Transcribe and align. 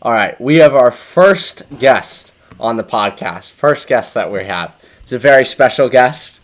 All 0.00 0.12
right, 0.12 0.40
we 0.40 0.56
have 0.56 0.76
our 0.76 0.92
first 0.92 1.64
guest 1.80 2.32
on 2.60 2.76
the 2.76 2.84
podcast. 2.84 3.50
First 3.50 3.88
guest 3.88 4.14
that 4.14 4.30
we 4.30 4.44
have. 4.44 4.80
It's 5.02 5.12
a 5.12 5.18
very 5.18 5.44
special 5.44 5.88
guest. 5.88 6.40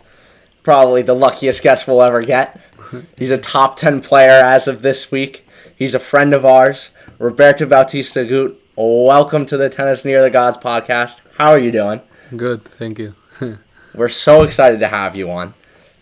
Probably 0.64 1.02
the 1.02 1.14
luckiest 1.14 1.62
guest 1.62 1.86
we'll 1.86 2.02
ever 2.02 2.22
get. 2.22 2.60
He's 3.18 3.30
a 3.30 3.38
top 3.38 3.76
10 3.76 4.00
player 4.00 4.44
as 4.44 4.66
of 4.66 4.82
this 4.82 5.12
week. 5.12 5.46
He's 5.76 5.94
a 5.94 6.00
friend 6.00 6.34
of 6.34 6.44
ours, 6.44 6.90
Roberto 7.20 7.64
Bautista 7.64 8.24
Agut. 8.24 8.56
Welcome 8.74 9.46
to 9.46 9.56
the 9.56 9.70
Tennis 9.70 10.04
Near 10.04 10.20
the 10.20 10.30
Gods 10.30 10.58
podcast. 10.58 11.20
How 11.36 11.50
are 11.50 11.58
you 11.58 11.70
doing? 11.70 12.00
Good, 12.36 12.64
thank 12.64 12.98
you. 12.98 13.14
We're 13.94 14.08
so 14.08 14.42
excited 14.42 14.80
to 14.80 14.88
have 14.88 15.14
you 15.14 15.30
on. 15.30 15.54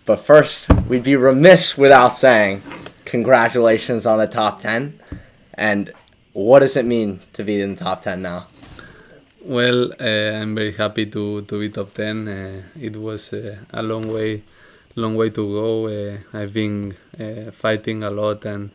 But 0.06 0.20
first, 0.20 0.72
we'd 0.88 1.04
be 1.04 1.16
remiss 1.16 1.76
without 1.76 2.16
saying 2.16 2.62
congratulations 3.04 4.06
on 4.06 4.18
the 4.18 4.26
top 4.26 4.62
10. 4.62 4.98
And 5.52 5.92
what 6.32 6.60
does 6.60 6.76
it 6.76 6.84
mean 6.84 7.20
to 7.34 7.44
be 7.44 7.60
in 7.60 7.74
the 7.74 7.84
top 7.84 8.02
10 8.02 8.22
now? 8.22 8.46
Well, 9.44 9.92
uh, 10.00 10.40
I'm 10.40 10.54
very 10.54 10.72
happy 10.72 11.06
to, 11.06 11.42
to 11.42 11.58
be 11.58 11.68
top 11.68 11.92
10. 11.94 12.28
Uh, 12.28 12.62
it 12.80 12.96
was 12.96 13.32
uh, 13.32 13.56
a 13.72 13.82
long 13.82 14.12
way 14.12 14.42
long 14.94 15.16
way 15.16 15.30
to 15.30 15.52
go. 15.52 15.86
Uh, 15.86 16.18
I've 16.36 16.52
been 16.52 16.94
uh, 17.18 17.50
fighting 17.50 18.02
a 18.02 18.10
lot 18.10 18.44
and 18.44 18.70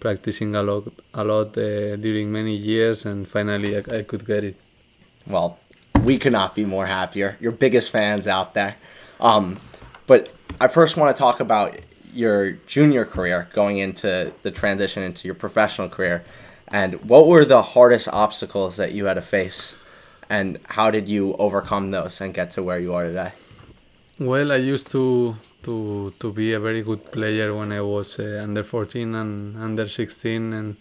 practicing 0.00 0.56
a 0.56 0.62
lot 0.62 0.84
a 1.14 1.24
lot 1.24 1.56
uh, 1.56 1.96
during 1.96 2.32
many 2.32 2.54
years 2.54 3.04
and 3.04 3.28
finally 3.28 3.76
I, 3.76 3.98
I 3.98 4.02
could 4.02 4.26
get 4.26 4.44
it. 4.44 4.56
Well, 5.26 5.58
we 6.04 6.18
could 6.18 6.32
not 6.32 6.54
be 6.54 6.64
more 6.64 6.86
happier. 6.86 7.36
Your 7.40 7.52
biggest 7.52 7.90
fans 7.90 8.26
out 8.26 8.54
there. 8.54 8.76
Um, 9.20 9.58
but 10.06 10.32
I 10.60 10.68
first 10.68 10.96
want 10.96 11.14
to 11.14 11.18
talk 11.18 11.40
about 11.40 11.78
your 12.12 12.52
junior 12.66 13.04
career 13.04 13.48
going 13.52 13.78
into 13.78 14.32
the 14.42 14.50
transition 14.50 15.02
into 15.02 15.28
your 15.28 15.36
professional 15.36 15.88
career 15.88 16.24
and 16.70 16.94
what 17.02 17.26
were 17.26 17.44
the 17.44 17.62
hardest 17.62 18.08
obstacles 18.08 18.76
that 18.76 18.92
you 18.92 19.06
had 19.06 19.14
to 19.14 19.22
face? 19.22 19.76
And 20.28 20.58
how 20.68 20.90
did 20.90 21.08
you 21.08 21.34
overcome 21.38 21.90
those 21.90 22.20
and 22.20 22.32
get 22.32 22.52
to 22.52 22.62
where 22.62 22.78
you 22.78 22.94
are 22.94 23.04
today? 23.04 23.32
Well 24.18 24.52
i 24.52 24.56
used 24.56 24.90
to 24.92 25.36
to 25.62 26.12
to 26.20 26.32
be 26.32 26.52
a 26.52 26.60
very 26.60 26.82
good 26.82 27.10
player 27.10 27.54
when 27.54 27.72
i 27.72 27.80
was 27.80 28.18
uh, 28.18 28.40
under 28.42 28.62
14 28.62 29.14
and 29.14 29.56
under 29.56 29.88
16 29.88 30.52
and 30.52 30.76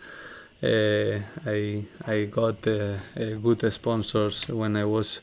uh, 0.61 1.19
I 1.45 1.83
I 2.05 2.25
got 2.25 2.67
uh, 2.67 2.97
good 3.41 3.71
sponsors 3.71 4.47
when 4.49 4.75
I 4.75 4.83
was 4.83 5.21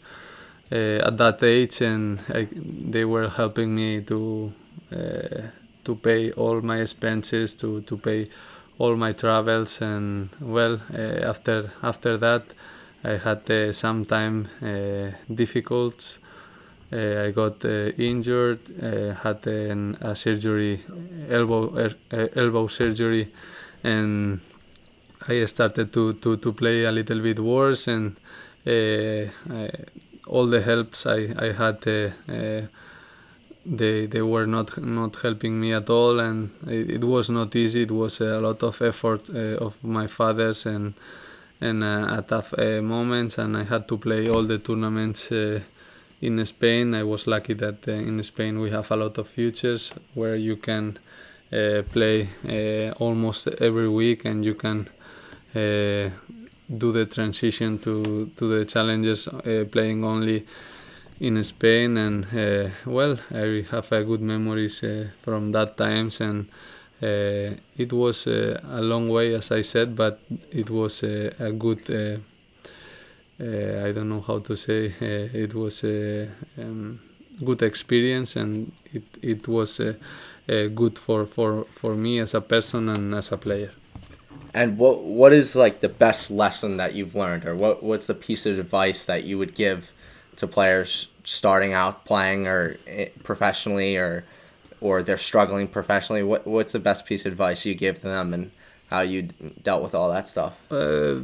uh, 0.73 1.07
at 1.07 1.19
that 1.19 1.43
age, 1.43 1.83
and 1.83 2.21
I, 2.29 2.49
they 2.53 3.05
were 3.05 3.29
helping 3.29 3.75
me 3.75 4.01
to 4.03 4.53
uh, 4.93 5.43
to 5.85 5.95
pay 5.95 6.33
all 6.33 6.61
my 6.63 6.81
expenses, 6.81 7.55
to, 7.55 7.83
to 7.83 7.97
pay 7.97 8.29
all 8.79 8.97
my 8.97 9.13
travels, 9.13 9.81
and 9.81 10.29
well, 10.41 10.81
uh, 10.95 11.31
after 11.31 11.71
after 11.83 12.17
that, 12.19 12.43
I 13.05 13.17
had 13.17 13.51
uh, 13.51 13.73
some 13.73 14.05
time 14.05 14.49
uh, 14.63 15.13
difficult. 15.33 16.19
Uh, 16.93 17.25
I 17.27 17.31
got 17.33 17.65
uh, 17.65 17.91
injured, 17.99 18.61
uh, 18.83 19.15
had 19.15 19.47
an, 19.47 19.97
a 20.01 20.15
surgery, 20.15 20.81
elbow 21.29 21.75
er, 21.77 21.95
elbow 22.37 22.69
surgery, 22.69 23.29
and 23.83 24.41
I 25.29 25.45
started 25.47 25.93
to, 25.93 26.13
to, 26.15 26.37
to 26.37 26.53
play 26.53 26.85
a 26.85 26.93
little 26.93 27.21
bit 27.21 27.41
worse, 27.41 27.89
and 27.89 28.15
I, 28.67 29.31
all 30.29 30.47
the 30.47 30.61
helps 30.61 31.07
I 31.07 31.35
I 31.39 31.53
had 31.53 32.13
they 33.67 34.07
they 34.07 34.23
were 34.23 34.47
not 34.47 34.79
not 34.79 35.17
helping 35.17 35.61
me 35.61 35.73
at 35.73 35.91
all 35.91 36.21
and 36.21 36.51
it, 36.69 36.91
it 36.91 37.05
was 37.05 37.29
not 37.29 37.55
easy. 37.57 37.83
It 37.83 37.91
was 37.91 38.21
a 38.21 38.41
lot 38.41 38.63
of 38.63 38.81
effort 38.81 39.29
uh, 39.29 39.65
of 39.65 39.83
my 39.83 40.07
father's 40.07 40.67
and 40.67 40.95
and 41.61 41.83
uh, 41.83 42.23
tough 42.23 42.55
uh, 42.59 42.81
moments 42.83 43.39
and 43.39 43.57
I 43.57 43.65
had 43.65 43.89
to 43.89 43.97
play 43.97 44.29
all 44.29 44.43
the 44.43 44.59
tournaments 44.59 45.33
uh, 45.33 45.61
in 46.21 46.45
Spain. 46.47 46.95
I 46.95 47.03
was 47.03 47.27
lucky 47.27 47.55
that 47.55 47.89
uh, 47.89 47.93
in 47.93 48.23
Spain 48.23 48.61
we 48.61 48.71
have 48.71 48.91
a 48.91 48.97
lot 48.97 49.19
of 49.19 49.27
futures 49.27 49.93
where 50.15 50.37
you 50.37 50.57
can 50.57 50.99
uh, 51.53 51.83
play 51.93 52.29
almost 53.01 53.49
every 53.49 53.89
week 53.89 54.25
and 54.25 54.45
you 54.45 54.55
can 54.55 54.89
do 55.55 56.93
the 56.93 57.07
transition 57.07 57.79
to 57.79 58.31
to 58.37 58.59
the 58.59 58.65
challenges 58.65 59.29
playing 59.71 60.05
only 60.05 60.45
in 61.21 61.43
Spain, 61.45 61.97
and 61.97 62.27
uh, 62.35 62.71
well, 62.85 63.19
I 63.31 63.65
have 63.71 63.93
uh, 63.93 64.03
good 64.03 64.21
memories 64.21 64.83
uh, 64.85 65.09
from 65.23 65.53
that 65.53 65.77
times, 65.77 66.21
and 66.21 66.47
uh, 67.03 67.57
it 67.77 67.93
was 67.93 68.27
uh, 68.27 68.61
a 68.71 68.83
long 68.83 69.09
way, 69.09 69.35
as 69.35 69.51
I 69.51 69.63
said, 69.63 69.97
but 69.97 70.21
it 70.53 70.71
was 70.71 71.03
uh, 71.03 71.33
a 71.39 71.53
good. 71.53 72.21
I 73.39 73.93
don't 73.93 74.09
know 74.09 74.23
how 74.23 74.39
to 74.39 74.57
say. 74.57 74.95
it 75.01 75.55
was 75.55 75.85
a 75.85 76.29
um, 76.59 76.99
good 77.45 77.63
experience, 77.63 78.37
and 78.37 78.73
it 78.93 79.03
it 79.23 79.49
was 79.49 79.81
good 80.47 80.99
for, 80.99 81.27
for, 81.27 81.65
for 81.65 81.95
me 81.95 82.19
as 82.19 82.33
a 82.35 82.41
person 82.41 82.89
and 82.89 83.15
as 83.15 83.33
a 83.33 83.37
player. 83.37 83.73
And 84.55 84.79
what 84.79 85.03
what 85.03 85.35
is 85.35 85.55
like 85.55 85.81
the 85.81 85.89
best 85.91 86.31
lesson 86.31 86.79
that 86.79 86.95
you've 86.95 87.15
learned, 87.15 87.45
or 87.45 87.55
what 87.55 87.83
what's 87.83 88.07
the 88.07 88.15
piece 88.15 88.47
of 88.47 88.59
advice 88.59 89.05
that 89.05 89.25
you 89.25 89.37
would 89.37 89.55
give 89.55 89.93
to 90.37 90.47
players 90.47 91.09
starting 91.25 91.73
out 91.73 92.05
playing 92.05 92.47
or 92.47 92.77
eh, 92.87 93.09
professionally 93.23 93.97
or 93.97 94.25
or 94.81 95.03
they're 95.03 95.19
struggling 95.19 95.67
professionally 95.67 96.23
what 96.23 96.47
what's 96.47 96.73
the 96.73 96.79
best 96.79 97.07
piece 97.07 97.23
of 97.27 97.33
advice 97.33 97.65
you 97.67 97.75
give 97.75 98.01
them 98.03 98.33
and 98.35 98.51
how 98.91 99.01
you 99.01 99.23
dealt 99.63 99.83
with 99.83 99.95
all 99.95 100.11
that 100.11 100.29
stuff? 100.29 100.55
Uh, 100.71 101.21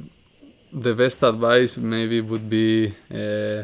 the 0.72 0.94
best 0.94 1.22
advice 1.22 1.76
maybe 1.76 2.20
would 2.20 2.48
be 2.48 2.94
uh, 3.10 3.62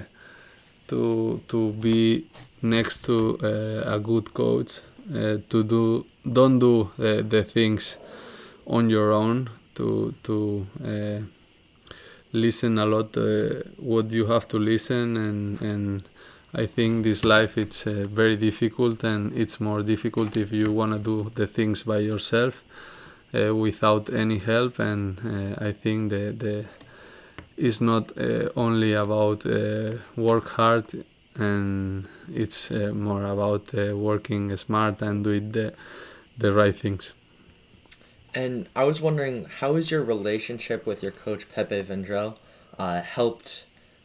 to 0.87 1.41
to 1.49 1.73
be 1.73 2.25
next 2.63 3.05
to 3.05 3.39
uh, 3.43 3.95
a 3.97 3.99
good 3.99 4.33
coach 4.35 4.81
uh, 5.13 5.39
to 5.49 5.65
do 5.65 6.05
don't 6.31 6.59
do 6.59 6.91
uh, 6.99 7.23
the 7.23 7.43
things 7.43 7.97
on 8.67 8.91
your 8.91 9.13
own 9.13 9.49
to 9.75 10.15
to 10.23 10.67
uh, 10.85 11.21
listen 12.33 12.79
a 12.79 12.87
lot 12.87 13.17
uh, 13.17 13.63
what 13.79 14.11
you 14.11 14.27
have 14.27 14.47
to 14.49 14.59
listen 14.59 15.17
and 15.17 15.61
and 15.63 16.03
I 16.55 16.67
think 16.67 17.05
this 17.05 17.25
life 17.25 17.59
it's 17.59 17.87
uh, 17.87 18.07
very 18.09 18.37
difficult 18.37 19.05
and 19.05 19.37
it's 19.37 19.61
more 19.61 19.83
difficult 19.83 20.37
if 20.37 20.51
you 20.53 20.73
want 20.73 20.93
to 20.93 20.99
do 20.99 21.31
the 21.35 21.47
things 21.47 21.83
by 21.83 21.99
yourself 21.99 22.63
uh, 23.35 23.55
without 23.55 24.09
any 24.11 24.39
help 24.39 24.79
and 24.79 25.19
uh, 25.19 25.65
I 25.65 25.73
think 25.73 26.11
the 26.11 26.33
the 26.33 26.65
it's 27.57 27.81
not 27.81 28.17
uh, 28.17 28.49
only 28.57 28.95
about 28.95 29.45
uh, 29.45 29.99
work 30.17 30.49
hard 30.51 30.85
and 31.37 32.07
it's 32.33 32.71
more 32.71 33.25
about 33.25 33.73
working 33.75 34.57
smart 34.57 35.03
and 35.03 35.25
doing 35.25 35.53
the 35.53 35.73
the 36.39 36.53
right 36.53 36.75
things. 36.75 37.13
And 38.39 38.69
I 38.77 38.85
was 38.85 39.01
wondering, 39.01 39.47
how 39.59 39.75
has 39.75 39.91
your 39.91 40.05
relationship 40.05 40.87
with 40.87 41.03
your 41.03 41.11
coach 41.11 41.51
Pepe 41.53 41.83
Vendrell 41.83 42.37
uh, 42.79 43.01
helped 43.01 43.65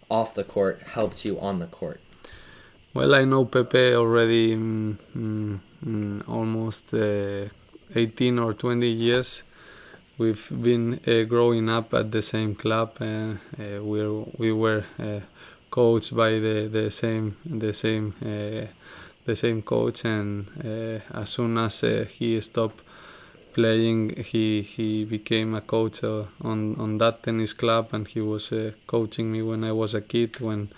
off 0.10 0.34
the 0.34 0.44
court, 0.44 0.82
helped 0.98 1.24
you 1.24 1.40
on 1.40 1.60
the 1.60 1.68
court? 1.68 2.02
Well, 2.96 3.14
I 3.14 3.26
know 3.26 3.46
Pepe 3.46 3.94
already 3.94 4.56
mm, 4.56 4.96
mm, 5.16 5.60
mm 5.86 6.28
almost 6.28 6.96
uh, 6.96 7.50
18 7.96 8.40
or 8.40 8.56
20 8.56 8.88
years. 8.88 9.44
We've 10.18 10.48
been 10.50 11.00
uh, 11.06 11.26
growing 11.26 11.70
up 11.70 11.94
at 11.94 12.12
the 12.12 12.24
same 12.24 12.56
club. 12.56 12.94
Uh, 13.00 13.06
uh 13.06 13.84
we 13.84 14.02
we 14.40 14.52
were 14.52 14.84
uh, 15.00 15.20
coached 15.70 16.16
by 16.16 16.32
the, 16.46 16.68
the 16.72 16.90
same 16.90 17.36
the 17.46 17.74
same 17.74 18.16
the 19.26 19.36
same 19.36 19.62
coach, 19.62 20.06
and 20.06 20.48
as 21.14 21.30
soon 21.30 21.58
as 21.60 21.82
he 22.18 22.42
stopped 22.42 22.82
playing, 23.54 24.24
he 24.24 24.62
he 24.62 25.06
became 25.06 25.56
a 25.56 25.62
coach 25.62 26.04
uh, 26.04 26.24
on 26.42 26.76
on 26.80 26.98
that 26.98 27.24
tennis 27.24 27.54
club, 27.54 27.90
and 27.94 28.08
he 28.08 28.22
was 28.22 28.52
uh, 28.52 28.72
coaching 28.88 29.32
me 29.32 29.42
when 29.42 29.64
I 29.64 29.72
was 29.72 29.94
a 29.94 30.02
kid, 30.02 30.40
when 30.40 30.70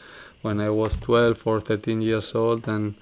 when 0.42 0.60
I 0.60 0.69
was 0.69 0.95
12 0.98 1.48
or 1.48 1.60
13 1.60 2.01
years 2.01 2.36
old, 2.36 2.68
and 2.68 2.94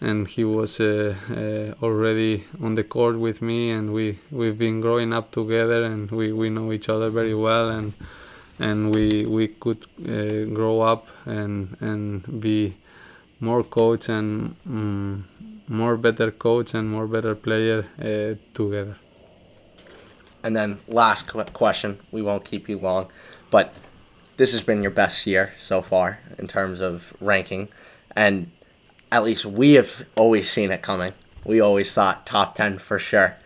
and 0.00 0.28
he 0.28 0.44
was 0.44 0.80
uh, 0.80 1.14
uh 1.30 1.84
already 1.84 2.44
on 2.62 2.74
the 2.74 2.84
court 2.84 3.16
with 3.18 3.42
me, 3.42 3.70
and 3.70 3.92
we 3.92 4.18
we've 4.30 4.58
been 4.58 4.80
growing 4.80 5.12
up 5.12 5.30
together, 5.30 5.84
and 5.84 6.10
we, 6.10 6.32
we 6.32 6.50
know 6.50 6.72
each 6.72 6.88
other 6.88 7.10
very 7.10 7.34
well, 7.34 7.70
and 7.70 7.94
and 8.58 8.90
we 8.94 9.26
we 9.26 9.48
could 9.48 9.84
uh, 10.06 10.44
grow 10.54 10.80
up 10.80 11.06
and 11.26 11.76
and 11.80 12.40
be 12.40 12.74
more 13.40 13.62
coach 13.62 14.08
and 14.08 14.54
um, 14.66 15.24
more 15.68 15.96
better 15.96 16.30
coach 16.30 16.74
and 16.74 16.90
more 16.90 17.06
better 17.06 17.34
player 17.34 17.84
uh, 18.00 18.34
together. 18.54 18.96
And 20.42 20.56
then 20.56 20.78
last 20.88 21.28
question, 21.52 21.98
we 22.10 22.22
won't 22.22 22.44
keep 22.44 22.68
you 22.68 22.78
long, 22.78 23.10
but 23.50 23.74
this 24.36 24.52
has 24.52 24.62
been 24.62 24.82
your 24.82 24.92
best 24.92 25.26
year 25.26 25.52
so 25.58 25.82
far 25.82 26.20
in 26.38 26.46
terms 26.46 26.80
of 26.80 27.14
ranking, 27.20 27.68
and 28.14 28.50
at 29.10 29.24
least 29.24 29.44
we 29.44 29.74
have 29.74 30.06
always 30.16 30.50
seen 30.50 30.70
it 30.70 30.80
coming. 30.80 31.12
We 31.44 31.60
always 31.60 31.92
thought 31.92 32.26
top 32.26 32.54
ten 32.54 32.78
for 32.78 32.98
sure, 32.98 33.36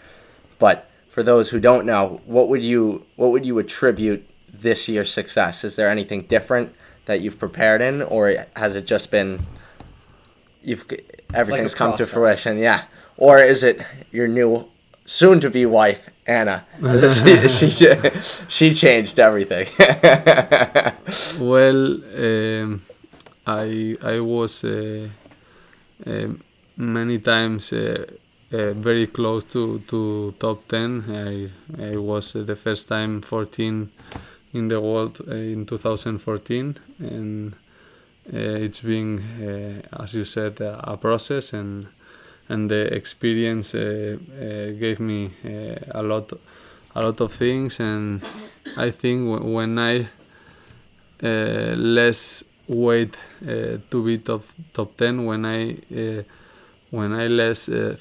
but 0.58 0.90
for 1.08 1.22
those 1.22 1.50
who 1.50 1.60
don't 1.60 1.86
know, 1.86 2.20
what 2.26 2.48
would 2.48 2.62
you 2.62 3.06
what 3.16 3.30
would 3.30 3.46
you 3.46 3.58
attribute 3.58 4.28
this 4.52 4.86
year's 4.86 5.10
success? 5.10 5.64
Is 5.64 5.76
there 5.76 5.88
anything 5.88 6.22
different 6.22 6.74
that 7.06 7.20
you've 7.20 7.38
prepared 7.38 7.80
in, 7.80 8.02
or 8.02 8.46
has 8.54 8.76
it 8.76 8.86
just 8.86 9.10
been 9.10 9.40
you've 10.62 10.84
everything's 11.34 11.74
come 11.74 11.94
to 11.96 12.06
fruition? 12.06 12.58
Yeah, 12.58 12.82
or 13.16 13.38
is 13.38 13.62
it 13.62 13.80
your 14.10 14.28
new 14.28 14.66
soon-to-be 15.06 15.66
wife 15.66 16.08
Anna? 16.26 16.64
she, 17.10 17.48
she 17.70 18.10
she 18.48 18.74
changed 18.74 19.18
everything. 19.18 19.66
Well, 21.38 21.98
um, 22.16 22.80
I 23.46 23.96
I 24.02 24.20
was 24.20 24.64
uh, 24.64 25.08
uh, 26.06 26.28
many 26.76 27.18
times 27.18 27.72
uh, 27.72 28.06
uh, 28.52 28.72
very 28.72 29.06
close 29.06 29.44
to, 29.52 29.80
to 29.88 30.34
top 30.38 30.68
ten. 30.68 31.04
I 31.08 31.50
I 31.92 31.96
was 31.96 32.36
uh, 32.36 32.42
the 32.44 32.56
first 32.56 32.88
time 32.88 33.20
14 33.22 33.88
in 34.54 34.68
the 34.68 34.80
world 34.80 35.20
uh, 35.28 35.34
in 35.34 35.66
2014, 35.66 36.76
and 37.00 37.54
it's 38.26 38.80
been, 38.80 39.18
uh, 39.18 40.02
as 40.02 40.14
you 40.14 40.24
said, 40.24 40.60
uh, 40.60 40.80
a 40.84 40.96
process, 40.96 41.52
and 41.52 41.86
and 42.48 42.70
the 42.70 42.94
experience 42.94 43.74
uh, 43.74 44.18
uh, 44.40 44.78
gave 44.78 45.00
me 45.00 45.30
uh, 45.44 46.00
a 46.00 46.02
lot 46.02 46.32
a 46.94 47.00
lot 47.00 47.20
of 47.20 47.32
things, 47.32 47.80
and 47.80 48.22
I 48.76 48.90
think 48.90 49.44
when 49.44 49.78
I 49.78 50.08
uh, 51.22 51.74
less 51.76 52.44
wait 52.68 53.16
uh, 53.46 53.78
to 53.90 54.04
be 54.04 54.18
top 54.18 54.42
top 54.72 54.96
10 54.96 55.24
when 55.24 55.44
I 55.44 55.72
uh, 55.94 56.22
when 56.90 57.12
I 57.12 57.26
less 57.26 57.68
uh, 57.68 57.96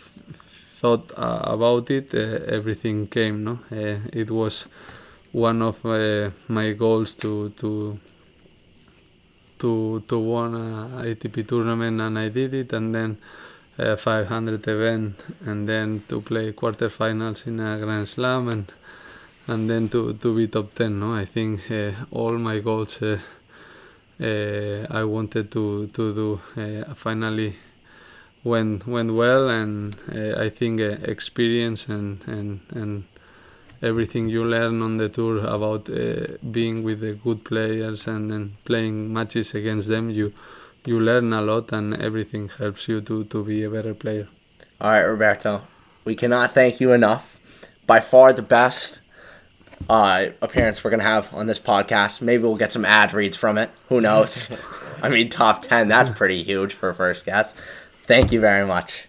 thought 0.80 1.12
uh, 1.18 1.42
about 1.44 1.90
it 1.92 2.14
uh, 2.14 2.46
everything 2.48 3.08
came 3.08 3.44
no? 3.44 3.60
Uh, 3.72 4.00
it 4.14 4.32
was 4.32 4.68
one 5.32 5.62
of 5.62 5.86
uh, 5.86 6.30
my 6.48 6.74
goals 6.74 7.16
to 7.16 7.50
to 7.58 7.98
to 9.62 10.04
to 10.08 10.18
win 10.20 10.56
a 10.56 11.04
ATP 11.10 11.48
tournament 11.48 12.02
and 12.02 12.18
I 12.20 12.30
did 12.30 12.54
it 12.54 12.74
and 12.74 12.94
then 12.94 13.18
a 13.78 13.96
500 13.96 14.68
event 14.68 15.16
and 15.46 15.68
then 15.68 16.04
to 16.10 16.22
play 16.22 16.52
quarterfinals 16.52 17.48
in 17.48 17.60
a 17.60 17.80
Grand 17.80 18.08
Slam 18.08 18.50
and 18.50 18.72
and 19.48 19.70
then 19.70 19.90
to, 19.90 20.14
to 20.14 20.36
be 20.36 20.48
top 20.48 20.74
10 20.76 21.00
no? 21.00 21.14
I 21.16 21.26
think 21.26 21.72
uh, 21.72 21.92
all 22.12 22.38
my 22.38 22.60
goals 22.60 23.02
uh, 23.02 23.18
uh, 24.22 24.86
I 24.90 25.04
wanted 25.04 25.52
to 25.52 25.88
to 25.88 26.14
do 26.14 26.42
uh, 26.58 26.94
finally 26.94 27.54
went 28.44 28.88
went 28.88 29.14
well 29.14 29.50
and 29.50 29.96
uh, 30.14 30.42
I 30.42 30.50
think 30.50 30.82
uh, 30.82 30.98
experience 31.04 31.88
and, 31.88 32.22
and 32.28 32.60
and 32.72 33.04
everything 33.82 34.30
you 34.30 34.44
learn 34.44 34.82
on 34.82 34.98
the 34.98 35.10
tour 35.10 35.40
about 35.46 35.90
uh, 35.90 36.28
being 36.52 36.84
with 36.84 37.00
the 37.00 37.14
good 37.14 37.44
players 37.44 38.08
and, 38.08 38.32
and 38.32 38.52
playing 38.66 39.12
matches 39.14 39.54
against 39.56 39.88
them 39.88 40.10
you 40.10 40.34
you 40.86 41.00
learn 41.00 41.32
a 41.34 41.42
lot 41.42 41.72
and 41.72 41.94
everything 42.02 42.50
helps 42.58 42.88
you 42.88 43.02
to, 43.02 43.24
to 43.26 43.44
be 43.44 43.64
a 43.64 43.70
better 43.70 43.94
player 43.94 44.28
All 44.80 44.90
right, 44.90 45.02
Roberto. 45.02 45.62
We 46.06 46.16
cannot 46.16 46.54
thank 46.56 46.82
you 46.82 46.92
enough. 46.92 47.38
By 47.86 48.00
far 48.00 48.34
the 48.34 48.42
best 48.42 49.00
uh, 49.90 50.28
appearance 50.42 50.84
we're 50.84 50.90
going 50.90 51.00
to 51.02 51.06
have 51.06 51.34
on 51.34 51.48
this 51.48 51.60
podcast. 51.60 52.22
Maybe 52.22 52.44
we'll 52.44 52.56
get 52.56 52.72
some 52.72 52.86
ad 52.86 53.14
reads 53.14 53.38
from 53.38 53.58
it. 53.58 53.70
Who 53.90 54.02
knows? 54.02 54.52
I 55.04 55.10
mean, 55.10 55.30
top 55.30 55.62
10, 55.64 55.88
that's 55.88 56.10
pretty 56.10 56.44
huge 56.44 56.74
for 56.74 56.90
a 56.90 56.96
first 56.96 57.26
guest. 57.26 57.56
Thank 58.04 58.32
you 58.32 58.40
very 58.40 58.66
much. 58.66 59.08